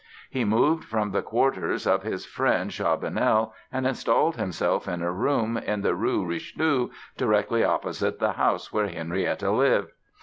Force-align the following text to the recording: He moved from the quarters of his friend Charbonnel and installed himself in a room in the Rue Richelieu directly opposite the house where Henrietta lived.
He 0.31 0.43
moved 0.45 0.83
from 0.83 1.11
the 1.11 1.21
quarters 1.21 1.85
of 1.85 2.01
his 2.01 2.25
friend 2.25 2.71
Charbonnel 2.71 3.53
and 3.71 3.85
installed 3.85 4.35
himself 4.35 4.87
in 4.87 5.03
a 5.03 5.11
room 5.11 5.57
in 5.57 5.81
the 5.83 5.93
Rue 5.93 6.25
Richelieu 6.25 6.89
directly 7.17 7.63
opposite 7.63 8.17
the 8.17 8.31
house 8.31 8.73
where 8.73 8.87
Henrietta 8.87 9.51
lived. 9.51 9.91